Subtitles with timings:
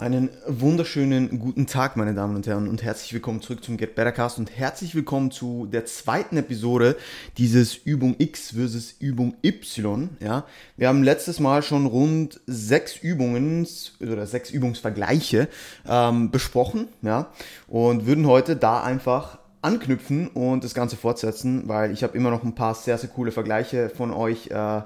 [0.00, 4.12] Einen wunderschönen guten Tag, meine Damen und Herren, und herzlich willkommen zurück zum Get Better
[4.12, 6.96] Cast und herzlich willkommen zu der zweiten Episode
[7.36, 10.10] dieses Übung X versus Übung Y.
[10.20, 10.44] Ja,
[10.76, 13.66] wir haben letztes Mal schon rund sechs Übungen
[14.00, 15.48] oder sechs Übungsvergleiche
[15.84, 17.32] ähm, besprochen, ja,
[17.66, 22.44] und würden heute da einfach anknüpfen und das Ganze fortsetzen, weil ich habe immer noch
[22.44, 24.82] ein paar sehr, sehr coole Vergleiche von euch äh,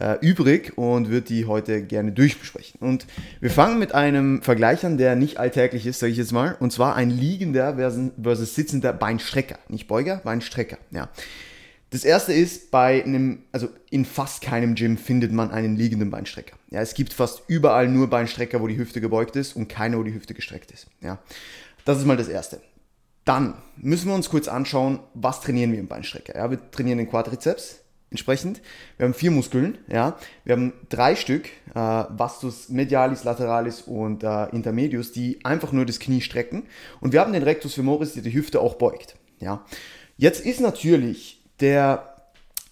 [0.00, 2.78] äh, übrig und würde die heute gerne durchbesprechen.
[2.80, 3.06] Und
[3.40, 6.72] wir fangen mit einem Vergleich an, der nicht alltäglich ist, sage ich jetzt mal, und
[6.72, 7.76] zwar ein liegender
[8.22, 9.58] versus sitzender Beinstrecker.
[9.68, 11.08] Nicht Beuger, Beinstrecker, ja.
[11.90, 16.56] Das erste ist, bei einem, also in fast keinem Gym findet man einen liegenden Beinstrecker.
[16.70, 20.02] Ja, es gibt fast überall nur Beinstrecker, wo die Hüfte gebeugt ist und keine, wo
[20.02, 20.88] die Hüfte gestreckt ist.
[21.00, 21.20] Ja,
[21.84, 22.60] das ist mal das erste.
[23.26, 26.36] Dann müssen wir uns kurz anschauen, was trainieren wir im Beinstrecker.
[26.36, 28.62] Ja, wir trainieren den Quadrizeps entsprechend.
[28.96, 29.78] Wir haben vier Muskeln.
[29.88, 35.84] Ja, wir haben drei Stück, äh, Vastus medialis, lateralis und äh, intermedius, die einfach nur
[35.84, 36.62] das Knie strecken.
[37.00, 39.16] Und wir haben den Rectus femoris, der die Hüfte auch beugt.
[39.40, 39.64] Ja,
[40.16, 42.14] jetzt ist natürlich der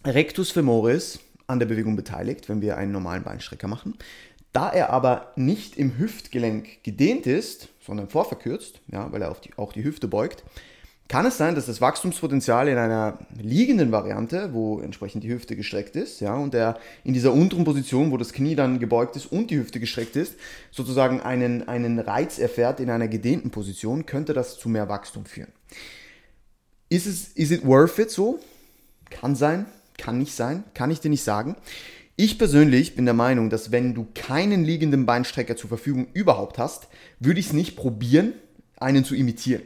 [0.05, 3.98] Rectus femoris an der Bewegung beteiligt, wenn wir einen normalen Beinstrecker machen.
[4.55, 9.72] Da er aber nicht im Hüftgelenk gedehnt ist, sondern vorverkürzt, ja, weil er die, auch
[9.72, 10.44] die Hüfte beugt,
[11.08, 15.97] kann es sein, dass das Wachstumspotenzial in einer liegenden Variante, wo entsprechend die Hüfte gestreckt
[15.97, 19.50] ist, ja, und er in dieser unteren Position, wo das Knie dann gebeugt ist und
[19.50, 20.36] die Hüfte gestreckt ist,
[20.70, 25.52] sozusagen einen, einen Reiz erfährt in einer gedehnten Position, könnte das zu mehr Wachstum führen.
[26.88, 28.38] Ist es, is it worth it so?
[29.10, 29.66] Kann sein,
[29.98, 31.56] kann nicht sein, kann ich dir nicht sagen.
[32.16, 36.86] Ich persönlich bin der Meinung, dass wenn du keinen liegenden Beinstrecker zur Verfügung überhaupt hast,
[37.18, 38.34] würde ich es nicht probieren,
[38.76, 39.62] einen zu imitieren.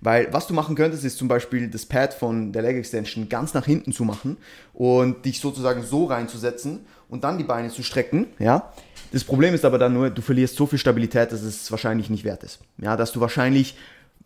[0.00, 3.52] Weil was du machen könntest, ist zum Beispiel das Pad von der Leg Extension ganz
[3.52, 4.38] nach hinten zu machen
[4.72, 8.28] und dich sozusagen so reinzusetzen und dann die Beine zu strecken.
[8.38, 8.72] Ja?
[9.12, 12.24] Das Problem ist aber dann nur, du verlierst so viel Stabilität, dass es wahrscheinlich nicht
[12.24, 12.60] wert ist.
[12.78, 13.76] Ja, dass du wahrscheinlich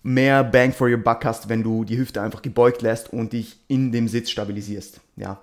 [0.05, 3.57] mehr Bang for your buck hast, wenn du die Hüfte einfach gebeugt lässt und dich
[3.67, 5.01] in dem Sitz stabilisierst.
[5.17, 5.41] Ja.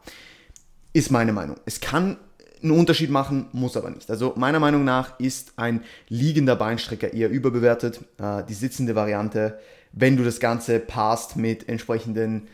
[0.94, 1.58] Ist meine Meinung.
[1.66, 2.18] Es kann
[2.62, 4.10] einen Unterschied machen, muss aber nicht.
[4.10, 8.02] Also meiner Meinung nach ist ein liegender Beinstrecker eher überbewertet.
[8.18, 9.60] Äh, die sitzende Variante,
[9.94, 12.48] wenn du das Ganze passt mit entsprechenden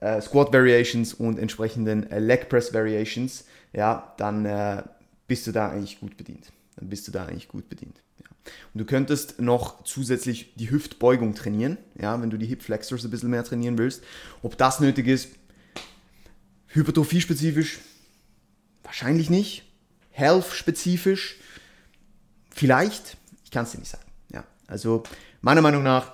[0.00, 4.82] äh, Squat Variations und entsprechenden äh, Leg Press Variations, ja, dann äh,
[5.26, 6.52] bist du da eigentlich gut bedient.
[6.76, 8.02] Dann bist du da eigentlich gut bedient.
[8.18, 8.26] Ja.
[8.72, 13.10] Und du könntest noch zusätzlich die Hüftbeugung trainieren, ja, wenn du die Hip Flexors ein
[13.10, 14.02] bisschen mehr trainieren willst.
[14.42, 15.30] Ob das nötig ist,
[16.74, 17.78] hypertrophie-spezifisch,
[18.82, 19.64] wahrscheinlich nicht.
[20.10, 21.40] Health-spezifisch,
[22.50, 24.04] vielleicht, ich kann es dir nicht sagen.
[24.32, 25.02] Ja, also
[25.40, 26.12] meiner Meinung nach,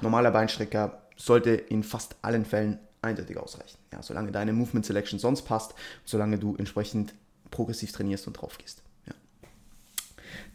[0.00, 3.78] normaler Beinstrecker sollte in fast allen Fällen eindeutig ausreichen.
[3.92, 5.74] Ja, solange deine Movement Selection sonst passt,
[6.04, 7.14] solange du entsprechend
[7.50, 8.82] progressiv trainierst und drauf gehst.
[9.06, 9.14] Ja.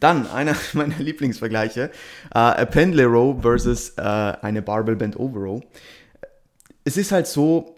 [0.00, 1.90] Dann einer meiner Lieblingsvergleiche,
[2.34, 5.62] äh, a Pendlay Row versus äh, eine Barbell Bent Over Row.
[6.84, 7.77] Es ist halt so,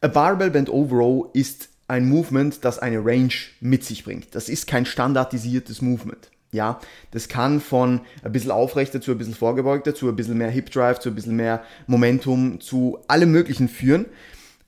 [0.00, 4.34] a Barbell Bent Over Row ist ein Movement, das eine Range mit sich bringt.
[4.34, 6.30] Das ist kein standardisiertes Movement.
[6.50, 10.50] Ja, das kann von ein bisschen aufrechter zu ein bisschen vorgebeugter, zu ein bisschen mehr
[10.50, 14.06] Hip Drive, zu ein bisschen mehr Momentum, zu allem Möglichen führen.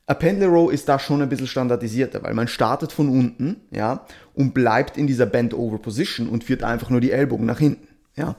[0.06, 4.04] A Pendlay Row ist da schon ein bisschen standardisierter, weil man startet von unten, ja,
[4.34, 7.86] und bleibt in dieser Bend Over Position und führt einfach nur die Ellbogen nach hinten,
[8.16, 8.34] ja.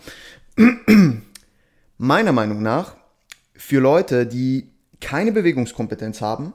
[1.97, 2.95] Meiner Meinung nach,
[3.55, 4.69] für Leute, die
[4.99, 6.53] keine Bewegungskompetenz haben,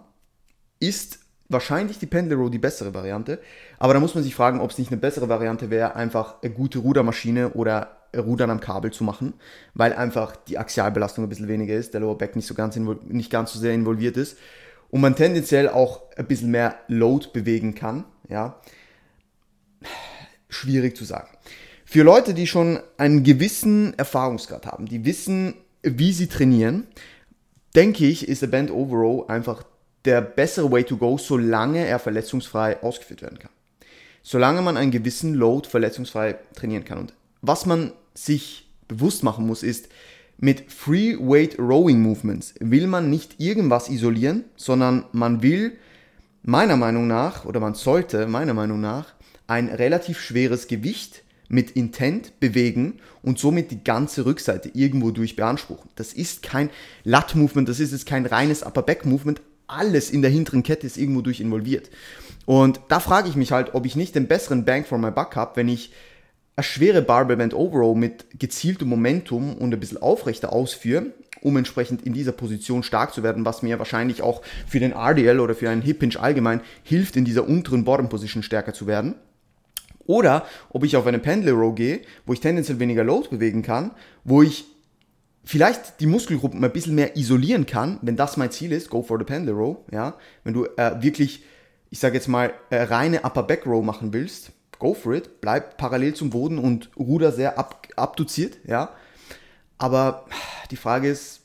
[0.80, 3.40] ist wahrscheinlich die Pendlay Row die bessere Variante.
[3.78, 6.52] Aber da muss man sich fragen, ob es nicht eine bessere Variante wäre, einfach eine
[6.52, 9.34] gute Rudermaschine oder Rudern am Kabel zu machen,
[9.74, 13.30] weil einfach die Axialbelastung ein bisschen weniger ist, der Lower Back nicht so ganz, nicht
[13.30, 14.38] ganz so sehr involviert ist
[14.90, 18.04] und man tendenziell auch ein bisschen mehr Load bewegen kann.
[18.28, 18.60] Ja,
[20.48, 21.28] schwierig zu sagen.
[21.84, 26.86] Für Leute, die schon einen gewissen Erfahrungsgrad haben, die wissen, wie sie trainieren,
[27.76, 29.62] denke ich, ist der Band Overall einfach
[30.06, 33.50] der bessere Way to go, solange er verletzungsfrei ausgeführt werden kann.
[34.22, 36.98] Solange man einen gewissen Load verletzungsfrei trainieren kann.
[36.98, 39.88] Und was man sich bewusst machen muss, ist,
[40.38, 45.78] mit Free Weight Rowing Movements will man nicht irgendwas isolieren, sondern man will
[46.42, 49.14] meiner Meinung nach, oder man sollte meiner Meinung nach,
[49.46, 55.90] ein relativ schweres Gewicht mit Intent bewegen und somit die ganze Rückseite irgendwo durch beanspruchen.
[55.96, 56.70] Das ist kein
[57.04, 61.40] Lat-Movement, das ist jetzt kein reines Upper-Back-Movement, alles in der hinteren Kette ist irgendwo durch
[61.40, 61.90] involviert.
[62.44, 65.36] Und da frage ich mich halt, ob ich nicht den besseren Bang for my buck
[65.36, 65.92] habe, wenn ich
[66.54, 71.06] eine schwere Barbell Overall mit gezieltem Momentum und ein bisschen aufrechter ausführe,
[71.42, 75.40] um entsprechend in dieser Position stark zu werden, was mir wahrscheinlich auch für den RDL
[75.40, 79.16] oder für einen Hip Hinge allgemein hilft, in dieser unteren Bottom Position stärker zu werden.
[80.06, 83.90] Oder ob ich auf eine Pendlay Row gehe, wo ich tendenziell weniger Load bewegen kann,
[84.24, 84.66] wo ich
[85.46, 89.18] vielleicht die Muskelgruppen ein bisschen mehr isolieren kann, wenn das mein Ziel ist, go for
[89.18, 91.44] the Pendlay Row, ja, wenn du äh, wirklich,
[91.88, 95.78] ich sage jetzt mal, äh, reine Upper Back Row machen willst, go for it, bleib
[95.78, 98.90] parallel zum Boden und ruder sehr ab, abduziert, ja,
[99.78, 100.26] aber
[100.70, 101.42] die Frage ist,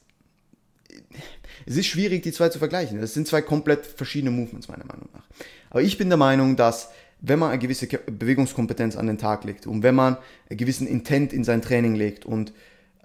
[1.67, 2.99] es ist schwierig, die zwei zu vergleichen.
[2.99, 5.23] Das sind zwei komplett verschiedene Movements, meiner Meinung nach.
[5.69, 6.89] Aber ich bin der Meinung, dass
[7.19, 10.17] wenn man eine gewisse Bewegungskompetenz an den Tag legt und wenn man
[10.49, 12.51] einen gewissen Intent in sein Training legt und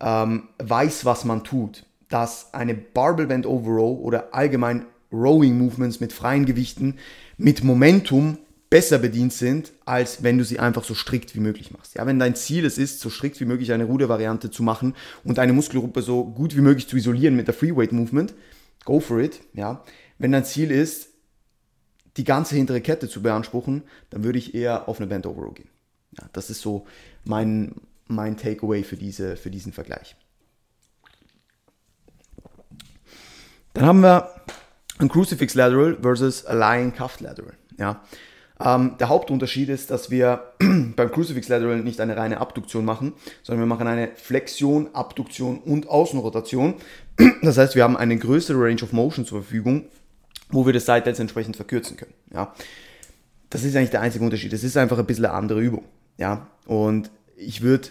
[0.01, 6.01] ähm, weiß, was man tut, dass eine Barbell Band Over Row oder allgemein Rowing Movements
[6.01, 6.97] mit freien Gewichten
[7.37, 8.39] mit Momentum
[8.71, 11.95] besser bedient sind, als wenn du sie einfach so strikt wie möglich machst.
[11.95, 14.95] Ja, wenn dein Ziel es ist, so strikt wie möglich eine Rudervariante zu machen
[15.25, 18.35] und eine Muskelgruppe so gut wie möglich zu isolieren mit der Freeweight Movement,
[18.85, 19.41] go for it.
[19.55, 19.85] Ja,
[20.19, 21.11] wenn dein Ziel ist,
[22.17, 25.55] die ganze hintere Kette zu beanspruchen, dann würde ich eher auf eine Band Over Row
[25.55, 25.69] gehen.
[26.19, 26.87] Ja, das ist so
[27.25, 27.75] mein,
[28.06, 30.17] mein Takeaway für, diese, für diesen Vergleich.
[33.75, 34.31] Dann haben wir
[34.99, 37.55] ein Crucifix Lateral versus a Lying Cuffed Lateral.
[37.79, 38.03] Ja,
[38.58, 43.12] ähm, der Hauptunterschied ist, dass wir beim Crucifix Lateral nicht eine reine Abduktion machen,
[43.43, 46.75] sondern wir machen eine Flexion, Abduktion und Außenrotation.
[47.43, 49.87] Das heißt, wir haben eine größere Range of Motion zur Verfügung,
[50.50, 52.12] wo wir das Seitwärts entsprechend verkürzen können.
[52.32, 52.52] Ja.
[53.49, 54.52] Das ist eigentlich der einzige Unterschied.
[54.52, 55.85] Das ist einfach ein bisschen eine andere Übung.
[56.19, 56.47] Ja.
[56.67, 57.88] Und ich würde,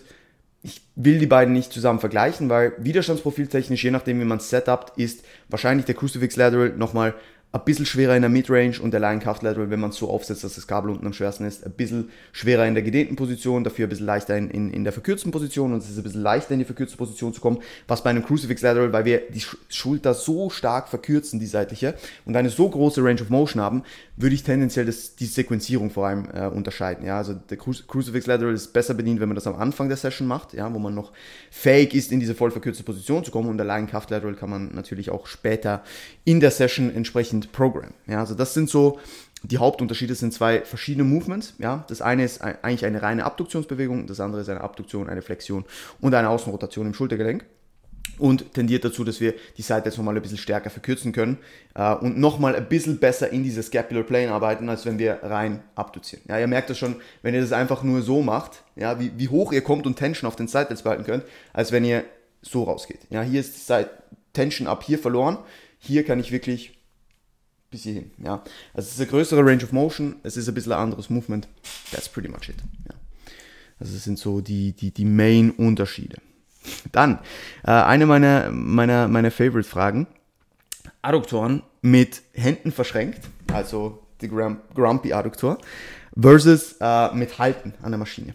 [0.63, 4.49] ich will die beiden nicht zusammen vergleichen, weil Widerstandsprofil technisch, je nachdem wie man es
[4.49, 7.13] setupt, ist wahrscheinlich der Crucifix Lateral nochmal
[7.55, 10.09] ein bisschen schwerer in der Midrange und der Line Cuff Lateral, wenn man es so
[10.09, 13.63] aufsetzt, dass das Kabel unten am schwersten ist, ein bisschen schwerer in der gedehnten Position,
[13.63, 16.21] dafür ein bisschen leichter in, in, in der verkürzten Position und es ist ein bisschen
[16.21, 19.41] leichter in die verkürzte Position zu kommen, was bei einem Crucifix Lateral, weil wir die
[19.69, 23.83] Schulter so stark verkürzen, die seitliche, und eine so große Range of Motion haben,
[24.17, 27.05] würde ich tendenziell das, die Sequenzierung vor allem äh, unterscheiden.
[27.05, 29.97] Ja, also der Cru Crucifix Lateral ist besser bedient, wenn man das am Anfang der
[29.97, 31.13] Session macht, ja, wo man noch
[31.51, 34.49] fähig ist, in diese voll verkürzte Position zu kommen und der Line Cuff Lateral kann
[34.49, 35.83] man natürlich auch später
[36.25, 37.93] in der Session entsprechend Program.
[38.07, 38.99] Ja, also das sind so
[39.43, 41.53] die Hauptunterschiede sind zwei verschiedene Movements.
[41.59, 45.65] Ja, das eine ist eigentlich eine reine Abduktionsbewegung, das andere ist eine Abduktion, eine Flexion
[46.01, 47.45] und eine Außenrotation im Schultergelenk
[48.17, 51.37] und tendiert dazu, dass wir die Seite jetzt nochmal ein bisschen stärker verkürzen können
[51.73, 55.61] äh, und nochmal ein bisschen besser in diese Scapular Plane arbeiten, als wenn wir rein
[55.75, 56.23] abduzieren.
[56.27, 59.29] Ja, ihr merkt das schon, wenn ihr das einfach nur so macht, ja, wie, wie
[59.29, 62.05] hoch ihr kommt und Tension auf den Seitwärts behalten könnt, als wenn ihr
[62.41, 63.01] so rausgeht.
[63.09, 63.89] Ja, hier ist Side
[64.33, 65.37] Tension ab hier verloren.
[65.79, 66.74] Hier kann ich wirklich
[67.75, 68.11] bis hierhin.
[68.23, 68.41] Ja.
[68.73, 71.47] Also es ist eine größere Range of Motion, es ist ein bisschen ein anderes Movement.
[71.91, 72.55] That's pretty much it.
[72.87, 72.95] Ja.
[73.79, 76.17] Also das sind so die, die, die Main-Unterschiede.
[76.91, 77.19] Dann,
[77.63, 80.07] äh, eine meiner, meiner, meiner Favorite-Fragen.
[81.01, 83.19] Adduktoren mit Händen verschränkt,
[83.53, 85.59] also die Grumpy Adduktor,
[86.19, 88.33] versus äh, mit Halten an der Maschine.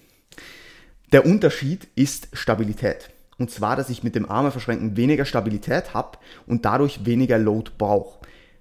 [1.13, 3.11] Der Unterschied ist Stabilität.
[3.39, 7.73] Und zwar, dass ich mit dem Arme verschränken weniger Stabilität habe und dadurch weniger Load
[7.79, 8.20] brauche.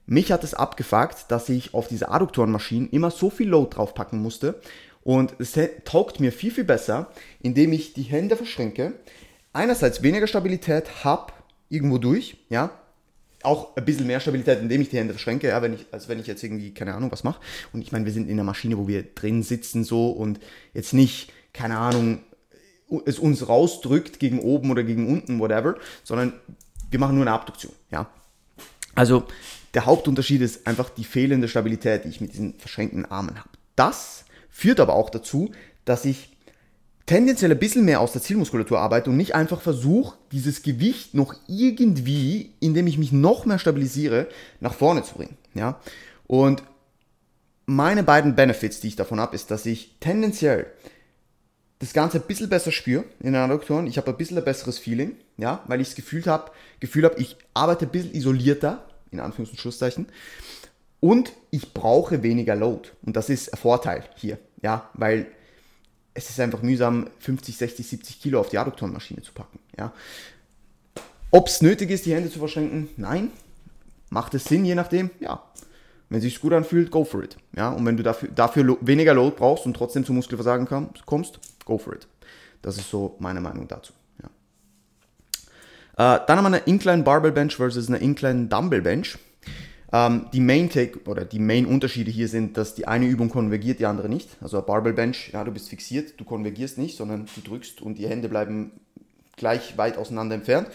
[0.10, 4.60] Mich hat es abgefuckt, dass ich auf diese Adduktorenmaschinen immer so viel Load draufpacken musste.
[5.04, 5.54] Und es
[5.86, 7.12] taugt mir viel, viel besser,
[7.42, 8.94] indem ich die Hände verschränke,
[9.54, 11.32] einerseits weniger Stabilität habe,
[11.70, 12.72] irgendwo durch, ja,
[13.44, 16.20] auch ein bisschen mehr Stabilität, indem ich die Hände verschränke, ja, wenn ich, als wenn
[16.20, 17.40] ich jetzt irgendwie, keine Ahnung, was mache.
[17.72, 20.40] Und ich meine, wir sind in einer Maschine, wo wir drin sitzen so und
[20.74, 22.24] jetzt nicht, keine Ahnung,
[23.06, 26.34] es uns rausdrückt gegen oben oder gegen unten, whatever, sondern
[26.89, 28.10] wir machen nur eine Abduktion, ja.
[28.96, 29.28] Also
[29.74, 33.50] der Hauptunterschied ist einfach die fehlende Stabilität, die ich mit diesen verschränkten Armen habe.
[33.76, 35.52] Das führt aber auch dazu,
[35.86, 36.36] dass ich
[37.06, 41.34] tendenziell ein bisschen mehr aus der Zielmuskulatur arbeite und nicht einfach versuche, dieses Gewicht noch
[41.48, 44.28] irgendwie, indem ich mich noch mehr stabilisiere,
[44.60, 45.38] nach vorne zu bringen.
[45.56, 45.80] Ja?
[46.28, 46.62] Und
[47.66, 50.68] meine beiden Benefits, die ich davon habe, ist, dass ich tendenziell
[51.80, 53.88] das Ganze ein bisschen besser spüre in den Adduktoren.
[53.88, 57.20] Ich habe ein bisschen ein besseres Feeling, ja, weil ich das Gefühl habe, Gefühl habe,
[57.20, 60.08] ich arbeite ein bisschen isolierter in Anführungs- und Schlusszeichen.
[61.00, 62.89] Und ich brauche weniger Load.
[63.04, 65.28] Und das ist ein Vorteil hier, ja, weil
[66.13, 69.94] es ist einfach mühsam, 50, 60, 70 Kilo auf die Adduktorenmaschine zu packen, ja.
[71.32, 72.89] Ob es nötig ist, die Hände zu verschränken?
[72.98, 73.32] Nein.
[74.10, 75.12] Macht es Sinn, je nachdem?
[75.20, 75.44] Ja.
[76.10, 77.38] Wenn es sich gut anfühlt, go for it.
[77.56, 80.68] Ja, und wenn du dafür, dafür weniger Load brauchst und trotzdem zu Muskelversagen
[81.06, 82.08] kommst, go for it.
[82.63, 83.94] Das ist so meine Meinung dazu.
[86.00, 89.18] Äh, dann haben wir eine Incline Barbell Bench versus eine Incline Dumbbell Bench.
[89.91, 93.79] Ähm, die Main Take oder die Main Unterschiede hier sind, dass die eine Übung konvergiert,
[93.79, 94.29] die andere nicht.
[94.39, 97.98] Also eine Barbell Bench, ja, du bist fixiert, du konvergierst nicht, sondern du drückst und
[97.98, 98.72] die Hände bleiben
[99.39, 100.67] gleich weit auseinander entfernt.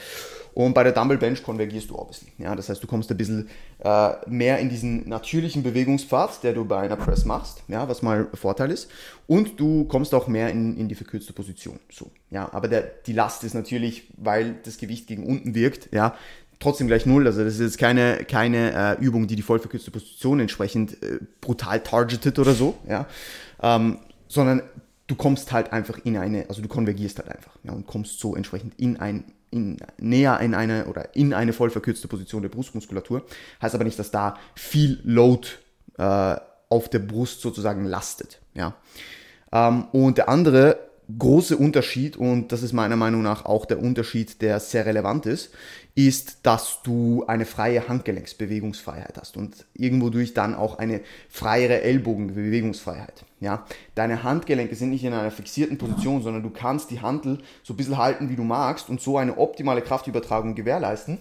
[0.54, 2.28] Und bei der Dumble Bench konvergierst du obviously.
[2.38, 3.48] Ja, das heißt, du kommst ein bisschen
[3.80, 8.28] äh, mehr in diesen natürlichen Bewegungspfad, der du bei einer Press machst, ja, was mal
[8.34, 8.88] Vorteil ist.
[9.26, 11.80] Und du kommst auch mehr in, in die verkürzte Position.
[11.90, 16.14] So, ja, aber der, die Last ist natürlich, weil das Gewicht gegen unten wirkt, ja,
[16.60, 17.26] trotzdem gleich null.
[17.26, 21.18] Also das ist jetzt keine, keine äh, Übung, die die voll verkürzte Position entsprechend äh,
[21.40, 23.06] brutal targetet oder so, ja,
[23.60, 24.62] ähm, sondern
[25.06, 28.34] du kommst halt einfach in eine, also du konvergierst halt einfach, ja, und kommst so
[28.34, 33.24] entsprechend in ein in, näher in eine oder in eine voll verkürzte Position der Brustmuskulatur.
[33.62, 35.48] Heißt aber nicht, dass da viel Load
[35.96, 36.36] äh,
[36.68, 38.40] auf der Brust sozusagen lastet.
[38.54, 38.74] Ja.
[39.52, 40.78] Ähm, und der andere
[41.18, 45.52] große Unterschied, und das ist meiner Meinung nach auch der Unterschied, der sehr relevant ist,
[45.94, 53.24] ist, dass du eine freie Handgelenksbewegungsfreiheit hast und irgendwo durch dann auch eine freiere Ellbogenbewegungsfreiheit.
[53.40, 53.64] Ja?
[53.94, 57.76] Deine Handgelenke sind nicht in einer fixierten Position, sondern du kannst die Handel so ein
[57.76, 61.18] bisschen halten, wie du magst und so eine optimale Kraftübertragung gewährleisten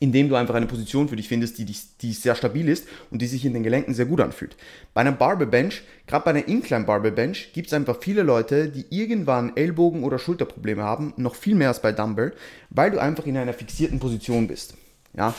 [0.00, 3.26] indem du einfach eine Position für dich findest, die, die sehr stabil ist und die
[3.26, 4.56] sich in den Gelenken sehr gut anfühlt.
[4.94, 8.68] Bei einer Barbell Bench, gerade bei einer Incline Barbell Bench, gibt es einfach viele Leute,
[8.68, 12.32] die irgendwann Ellbogen- oder Schulterprobleme haben, noch viel mehr als bei Dumbbell,
[12.70, 14.74] weil du einfach in einer fixierten Position bist.
[15.14, 15.34] Ja,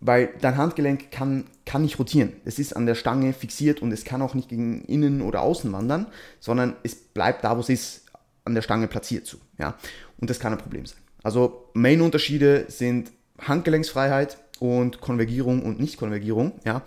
[0.00, 2.32] weil dein Handgelenk kann, kann nicht rotieren.
[2.46, 5.70] Es ist an der Stange fixiert und es kann auch nicht gegen innen oder außen
[5.72, 6.06] wandern,
[6.40, 8.06] sondern es bleibt da, wo es ist,
[8.44, 9.36] an der Stange platziert zu.
[9.58, 9.76] Ja?
[10.18, 10.98] Und das kann ein Problem sein.
[11.22, 16.60] Also Main-Unterschiede sind Handgelenksfreiheit und Konvergierung und Nicht-Konvergierung.
[16.64, 16.82] Ja?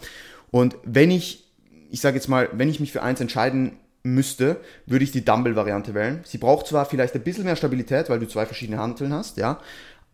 [0.52, 1.52] Und wenn ich,
[1.90, 5.94] ich sage jetzt mal, wenn ich mich für eins entscheiden müsste, würde ich die Dumbbell-Variante
[5.94, 6.22] wählen.
[6.26, 9.60] Sie braucht zwar vielleicht ein bisschen mehr Stabilität, weil du zwei verschiedene Hanteln hast, ja,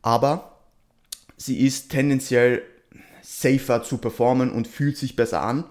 [0.02, 0.60] aber
[1.38, 2.62] sie ist tendenziell
[3.22, 5.64] safer zu performen und fühlt sich besser an,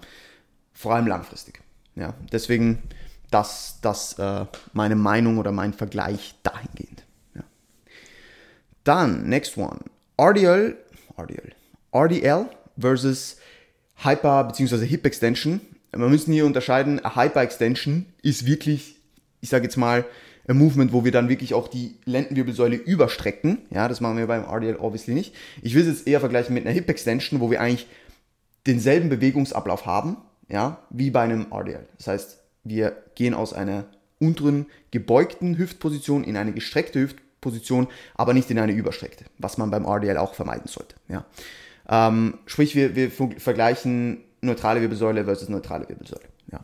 [0.73, 1.61] vor allem langfristig.
[1.95, 2.83] Ja, deswegen
[3.31, 7.03] das, das äh, meine Meinung oder mein Vergleich dahingehend.
[7.35, 7.43] Ja.
[8.83, 9.79] Dann, next one.
[10.19, 10.75] RDL,
[11.17, 11.53] RDL,
[11.93, 13.37] RDL versus
[14.03, 14.85] Hyper bzw.
[14.85, 15.61] Hip Extension.
[15.91, 18.97] Wir müssen hier unterscheiden, eine Hyper Extension ist wirklich,
[19.39, 20.03] ich sage jetzt mal,
[20.45, 23.59] ein Movement, wo wir dann wirklich auch die Lendenwirbelsäule überstrecken.
[23.69, 25.33] Ja, das machen wir beim RDL obviously nicht.
[25.61, 27.87] Ich will es jetzt eher vergleichen mit einer Hip Extension, wo wir eigentlich
[28.67, 30.17] denselben Bewegungsablauf haben,
[30.49, 31.87] ja, wie bei einem RDL.
[31.97, 33.85] Das heißt, wir gehen aus einer
[34.19, 39.71] unteren gebeugten Hüftposition in eine gestreckte Hüftposition Position, aber nicht in eine überstreckte, was man
[39.71, 40.95] beim RDL auch vermeiden sollte.
[41.07, 41.25] Ja.
[41.89, 46.25] Ähm, sprich, wir, wir vergleichen neutrale Wirbelsäule versus neutrale Wirbelsäule.
[46.51, 46.63] Ja.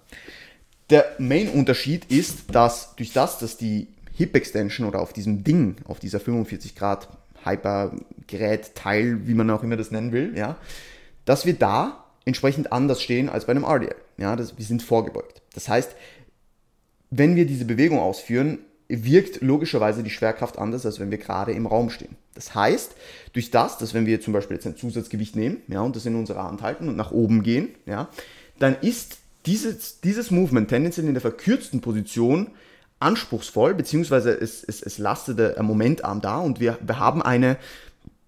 [0.90, 6.00] Der Main-Unterschied ist, dass durch das, dass die Hip Extension oder auf diesem Ding, auf
[6.00, 7.10] dieser 45 Grad
[7.44, 10.58] Hyper-Gerät, Teil, wie man auch immer das nennen will, ja,
[11.26, 13.96] dass wir da entsprechend anders stehen als bei einem RDL.
[14.18, 15.42] Ja, das, wir sind vorgebeugt.
[15.54, 15.96] Das heißt,
[17.12, 21.66] wenn wir diese Bewegung ausführen, wirkt logischerweise die Schwerkraft anders, als wenn wir gerade im
[21.66, 22.16] Raum stehen.
[22.36, 22.96] Das heißt,
[23.34, 26.16] durch das, dass wenn wir zum Beispiel jetzt ein Zusatzgewicht nehmen, ja, und das in
[26.16, 28.10] unserer Hand halten und nach oben gehen, ja,
[28.60, 32.52] dann ist dieses, dieses Movement tendenziell in der verkürzten Position
[33.00, 37.58] anspruchsvoll, beziehungsweise es, es, es lastet ein Momentarm da und wir, wir haben eine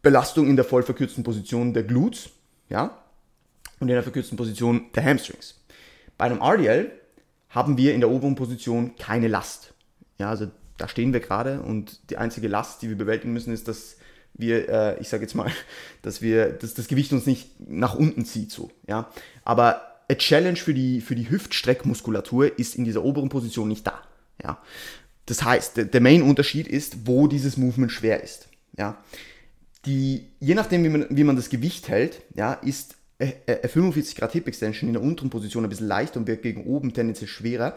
[0.02, 2.30] Belastung in der voll verkürzten Position der Glutes,
[2.70, 2.98] ja,
[3.80, 5.56] und in der verkürzten Position der Hamstrings.
[6.18, 6.92] Bei einem RDL
[7.50, 9.74] haben wir in der oberen Position keine Last.
[10.20, 10.48] Ja, also
[10.78, 13.98] da stehen wir gerade und die einzige Last, die wir bewältigen müssen, ist, dass
[14.34, 15.52] wir, äh, ich sage jetzt mal,
[16.02, 19.12] dass wir, dass das Gewicht uns nicht nach unten zieht, so, ja.
[19.44, 24.02] Aber a Challenge für die, für die Hüftstreckmuskulatur ist in dieser oberen Position nicht da,
[24.44, 24.62] ja.
[25.26, 28.48] Das heißt, der, der Main-Unterschied ist, wo dieses Movement schwer ist,
[28.78, 29.04] ja.
[29.86, 34.48] Die, je nachdem, wie man, wie man das Gewicht hält, ja, ist 45 Grad Hip
[34.48, 37.76] Extension in der unteren Position ein bisschen leichter und wird gegen oben tendenziell schwerer.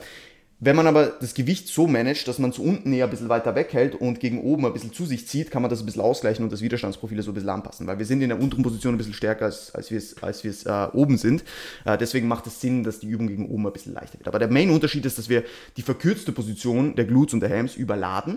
[0.62, 3.54] Wenn man aber das Gewicht so managt, dass man zu unten eher ein bisschen weiter
[3.54, 6.44] weghält und gegen oben ein bisschen zu sich zieht, kann man das ein bisschen ausgleichen
[6.44, 7.86] und das Widerstandsprofil so ein bisschen anpassen.
[7.86, 10.44] Weil wir sind in der unteren Position ein bisschen stärker, als, als wir es, als
[10.44, 11.44] äh, oben sind.
[11.86, 14.28] Äh, deswegen macht es Sinn, dass die Übung gegen oben ein bisschen leichter wird.
[14.28, 15.44] Aber der Main-Unterschied ist, dass wir
[15.78, 18.36] die verkürzte Position der Glutes und der Hams überladen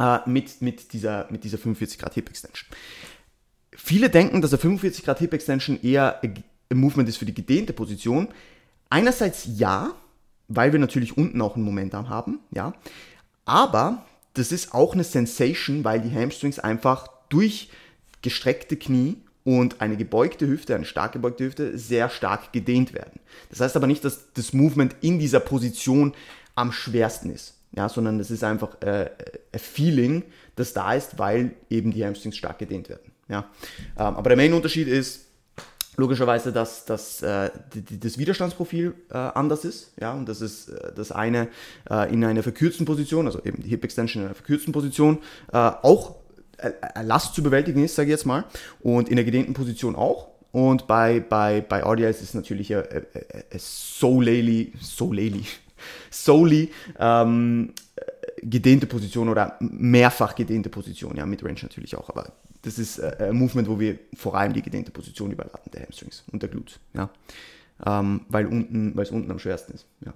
[0.00, 2.68] äh, mit, mit, dieser, mit dieser 45 Grad Hip Extension.
[3.76, 6.42] Viele denken, dass der 45 Grad Hip Extension eher ein
[6.74, 8.26] Movement ist für die gedehnte Position.
[8.90, 9.94] Einerseits ja,
[10.48, 12.72] weil wir natürlich unten auch einen Momentum haben, ja.
[13.44, 17.70] Aber das ist auch eine Sensation, weil die Hamstrings einfach durch
[18.22, 23.20] gestreckte Knie und eine gebeugte Hüfte, eine stark gebeugte Hüfte, sehr stark gedehnt werden.
[23.50, 26.14] Das heißt aber nicht, dass das Movement in dieser Position
[26.54, 29.10] am schwersten ist, ja, sondern das ist einfach äh,
[29.52, 30.24] ein Feeling,
[30.56, 33.12] das da ist, weil eben die Hamstrings stark gedehnt werden.
[33.28, 33.48] Ja.
[33.96, 35.27] Ähm, aber der Main-Unterschied ist,
[35.98, 37.50] logischerweise, dass, dass äh,
[38.00, 39.92] das Widerstandsprofil äh, anders ist.
[40.00, 41.48] Ja, und das ist äh, das eine
[41.90, 45.18] äh, in einer verkürzten Position, also eben die Hip Extension in einer verkürzten Position,
[45.52, 46.14] äh, auch
[46.56, 46.70] äh,
[47.02, 48.44] Last zu bewältigen ist, sage ich jetzt mal,
[48.80, 50.28] und in der gedehnten Position auch.
[50.52, 53.02] Und bei, bei, bei RDLs ist natürlich äh, äh,
[53.50, 55.44] äh, solely, solely,
[56.10, 57.72] solely ähm,
[58.42, 62.32] gedehnte Position oder mehrfach gedehnte Position, ja, mit Range natürlich auch, aber
[62.62, 66.24] das ist äh, ein Movement, wo wir vor allem die gedehnte Position überladen, der Hamstrings
[66.32, 67.10] und der Glutes, ja,
[67.86, 70.12] ähm, weil unten, weil es unten am schwersten ist, ja.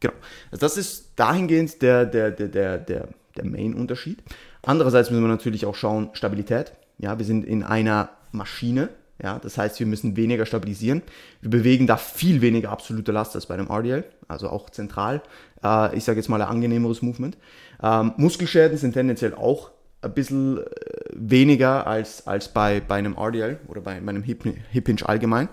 [0.00, 0.14] Genau.
[0.50, 4.22] Also das ist dahingehend der, der, der, der, der, der Main-Unterschied.
[4.62, 6.72] Andererseits müssen wir natürlich auch schauen, Stabilität.
[6.98, 8.90] Ja, wir sind in einer Maschine,
[9.22, 11.02] ja, das heißt, wir müssen weniger stabilisieren.
[11.40, 15.22] Wir bewegen da viel weniger absolute Last als bei einem RDL, also auch zentral.
[15.64, 17.36] Äh, ich sage jetzt mal ein angenehmeres Movement.
[17.82, 19.70] Ähm, Muskelschäden sind tendenziell auch
[20.02, 20.64] ein bisschen äh,
[21.12, 25.48] weniger als, als bei, bei einem RDL oder bei meinem Hip, Hip Hinge allgemein.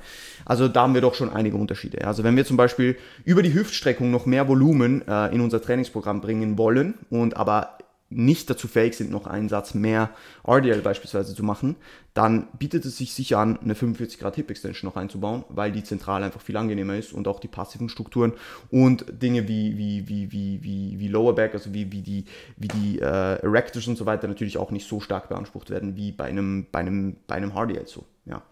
[0.45, 2.05] Also da haben wir doch schon einige Unterschiede.
[2.05, 6.21] Also wenn wir zum Beispiel über die Hüftstreckung noch mehr Volumen äh, in unser Trainingsprogramm
[6.21, 7.77] bringen wollen und aber
[8.15, 10.11] nicht dazu fähig sind, noch einen Satz mehr
[10.45, 11.75] RDL beispielsweise zu machen,
[12.13, 15.83] dann bietet es sich sicher an, eine 45 Grad Hip Extension noch einzubauen, weil die
[15.83, 18.33] zentral einfach viel angenehmer ist und auch die passiven Strukturen
[18.69, 22.25] und Dinge wie, wie, wie, wie, wie, wie Lower Back, also wie, wie die,
[22.57, 26.11] wie die äh, Erectors und so weiter natürlich auch nicht so stark beansprucht werden wie
[26.11, 28.05] bei einem, bei einem, bei einem RDL so.
[28.25, 28.43] Ja.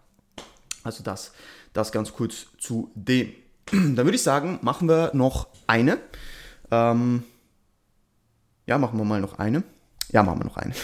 [0.82, 1.32] Also das,
[1.72, 3.32] das ganz kurz zu dem.
[3.70, 5.98] Dann würde ich sagen, machen wir noch eine.
[6.70, 7.22] Ähm,
[8.66, 9.62] ja, machen wir mal noch eine.
[10.10, 10.74] Ja, machen wir noch eine.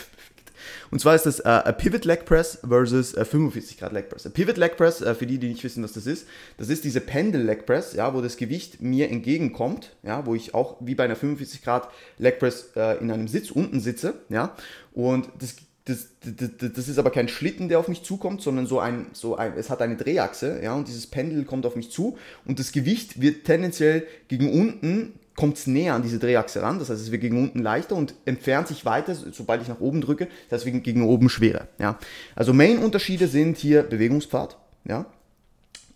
[0.90, 4.26] Und zwar ist das äh, Pivot Leg Press versus a 45 Grad Leg Press.
[4.26, 6.84] A Pivot Leg Press, äh, für die, die nicht wissen, was das ist, das ist
[6.84, 10.94] diese Pendel Leg Press, ja, wo das Gewicht mir entgegenkommt, ja, wo ich auch wie
[10.94, 14.54] bei einer 45 Grad Leg Press äh, in einem Sitz unten sitze, ja,
[14.92, 18.78] und das das, das, das, ist aber kein Schlitten, der auf mich zukommt, sondern so
[18.78, 22.18] ein, so ein, es hat eine Drehachse, ja, und dieses Pendel kommt auf mich zu
[22.44, 26.90] und das Gewicht wird tendenziell gegen unten kommt es näher an diese Drehachse ran, das
[26.90, 30.26] heißt, es wird gegen unten leichter und entfernt sich weiter, sobald ich nach oben drücke,
[30.50, 31.68] deswegen gegen oben schwerer.
[31.78, 31.96] Ja.
[32.34, 35.06] Also Main-Unterschiede sind hier Bewegungspfad ja,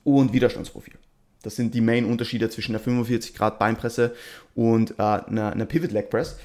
[0.05, 0.95] und Widerstandsprofil.
[1.43, 4.15] Das sind die Main-Unterschiede zwischen einer 45 Grad Beinpresse
[4.55, 6.37] und äh, einer, einer Pivot Leg Press.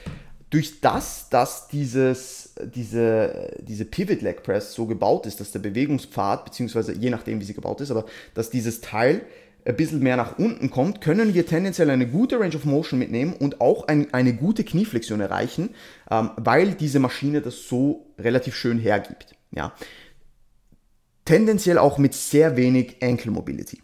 [0.49, 6.45] Durch das, dass dieses, diese, diese Pivot Leg Press so gebaut ist, dass der Bewegungspfad,
[6.45, 9.21] beziehungsweise je nachdem, wie sie gebaut ist, aber dass dieses Teil
[9.67, 13.33] ein bisschen mehr nach unten kommt, können wir tendenziell eine gute Range of Motion mitnehmen
[13.33, 15.71] und auch ein, eine gute Knieflexion erreichen,
[16.09, 19.35] ähm, weil diese Maschine das so relativ schön hergibt.
[19.51, 19.73] Ja.
[21.25, 23.81] Tendenziell auch mit sehr wenig Ankle Mobility.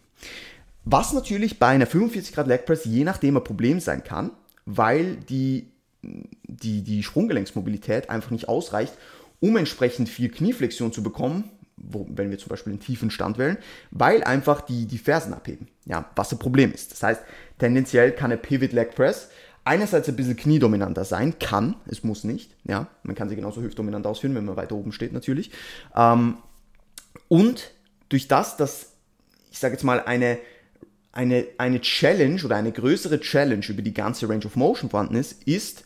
[0.86, 4.30] Was natürlich bei einer 45 Grad Leg Press je nachdem ein Problem sein kann,
[4.64, 5.70] weil die,
[6.02, 8.94] die, die Sprunggelenksmobilität einfach nicht ausreicht,
[9.40, 11.50] um entsprechend viel Knieflexion zu bekommen,
[11.88, 13.58] wo, wenn wir zum Beispiel einen tiefen Stand wählen,
[13.90, 15.68] weil einfach die, die Fersen abheben.
[15.84, 16.92] Ja, was ein Problem ist.
[16.92, 17.22] Das heißt,
[17.58, 19.28] tendenziell kann eine Pivot Leg Press
[19.64, 22.54] einerseits ein bisschen kniedominanter sein, kann, es muss nicht.
[22.64, 25.50] Ja, man kann sie genauso hüftdominant ausführen, wenn man weiter oben steht natürlich.
[25.96, 26.38] Ähm,
[27.28, 27.72] und
[28.10, 28.92] durch das, dass,
[29.50, 30.38] ich sage jetzt mal, eine,
[31.12, 35.42] eine, eine Challenge oder eine größere Challenge über die ganze Range of Motion vorhanden ist,
[35.44, 35.84] ist,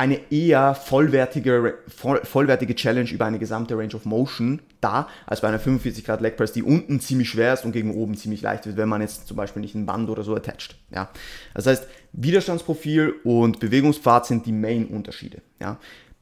[0.00, 5.48] eine eher vollwertige, voll, vollwertige Challenge über eine gesamte Range of Motion da, als bei
[5.48, 8.64] einer 45 Grad Leg Press, die unten ziemlich schwer ist und gegen oben ziemlich leicht
[8.64, 10.76] wird, wenn man jetzt zum Beispiel nicht ein Band oder so attached.
[10.90, 11.10] Ja.
[11.52, 15.42] Das heißt, Widerstandsprofil und Bewegungspfad sind die Main-Unterschiede.
[15.60, 15.78] Ja.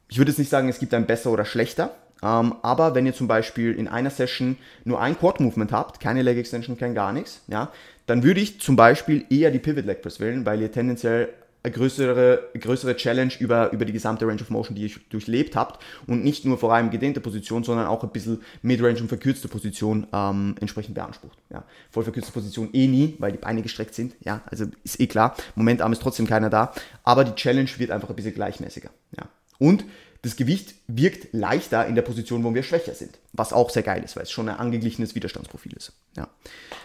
[0.09, 3.13] Ich würde jetzt nicht sagen, es gibt ein besser oder schlechter, ähm, aber wenn ihr
[3.13, 7.43] zum Beispiel in einer Session nur ein Quad-Movement habt, keine Leg Extension, kein gar nichts,
[7.47, 7.71] ja,
[8.07, 11.29] dann würde ich zum Beispiel eher die Pivot Leg Press wählen, weil ihr tendenziell
[11.63, 16.23] größere, größere Challenge über, über die gesamte Range of Motion, die ihr durchlebt habt und
[16.23, 20.55] nicht nur vor allem gedehnte Position, sondern auch ein bisschen Midrange und verkürzte Position ähm,
[20.59, 21.37] entsprechend beansprucht.
[21.49, 21.63] Ja.
[21.91, 24.15] Voll verkürzte Position eh nie, weil die Beine gestreckt sind.
[24.21, 25.35] Ja, also ist eh klar.
[25.55, 28.89] Momentarm ist trotzdem keiner da, aber die Challenge wird einfach ein bisschen gleichmäßiger.
[29.17, 29.27] Ja.
[29.57, 29.83] Und
[30.21, 34.03] das Gewicht wirkt leichter in der Position, wo wir schwächer sind, was auch sehr geil
[34.03, 35.93] ist, weil es schon ein angeglichenes Widerstandsprofil ist.
[36.17, 36.27] Ja.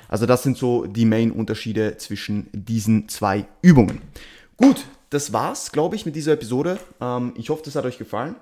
[0.09, 4.03] Also das sind so die Main-Unterschiede zwischen diesen zwei Übungen.
[4.57, 6.79] Gut, das war's, glaube ich, mit dieser Episode.
[7.01, 8.37] Ähm, ich hoffe, das hat euch gefallen.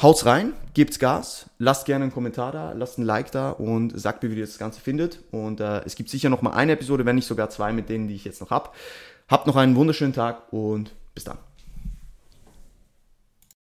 [0.00, 4.22] Haut's rein, gebt's Gas, lasst gerne einen Kommentar da, lasst ein Like da und sagt
[4.22, 5.20] mir, wie ihr das Ganze findet.
[5.30, 8.08] Und äh, es gibt sicher noch mal eine Episode, wenn nicht sogar zwei mit denen,
[8.08, 8.74] die ich jetzt noch hab.
[9.28, 11.38] Habt noch einen wunderschönen Tag und bis dann.